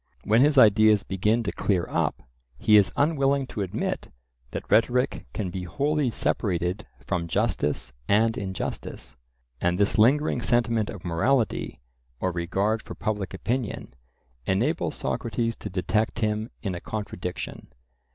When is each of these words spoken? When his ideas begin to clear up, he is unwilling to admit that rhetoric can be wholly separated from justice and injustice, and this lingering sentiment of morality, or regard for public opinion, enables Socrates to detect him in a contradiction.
When 0.23 0.41
his 0.41 0.57
ideas 0.57 1.03
begin 1.03 1.43
to 1.43 1.51
clear 1.51 1.85
up, 1.87 2.23
he 2.57 2.75
is 2.75 2.91
unwilling 2.97 3.45
to 3.45 3.61
admit 3.61 4.09
that 4.49 4.65
rhetoric 4.67 5.27
can 5.31 5.51
be 5.51 5.65
wholly 5.65 6.09
separated 6.09 6.87
from 7.05 7.27
justice 7.27 7.93
and 8.07 8.35
injustice, 8.35 9.15
and 9.61 9.77
this 9.77 9.99
lingering 9.99 10.41
sentiment 10.41 10.89
of 10.89 11.05
morality, 11.05 11.81
or 12.19 12.31
regard 12.31 12.81
for 12.81 12.95
public 12.95 13.35
opinion, 13.35 13.93
enables 14.47 14.95
Socrates 14.95 15.55
to 15.57 15.69
detect 15.69 16.17
him 16.21 16.49
in 16.63 16.73
a 16.73 16.81
contradiction. 16.81 17.67